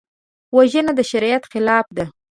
وژنه 0.55 0.91
د 0.95 0.99
شریعت 1.11 1.43
خلاف 1.51 1.85
ده 1.97 2.05